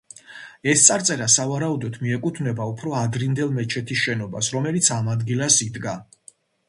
ეს 0.71 0.85
წარწერა, 0.85 1.25
სავარაუდოდ, 1.33 1.99
მიეკუთვნებოდა 2.05 2.67
უფრო 2.73 2.95
ადრინდელ 3.01 3.53
მეჩეთის 3.59 4.01
შენობას, 4.07 4.51
რომელიც 4.57 4.91
ამ 4.97 5.13
ადგილას 5.17 5.61
იდგა. 5.67 5.95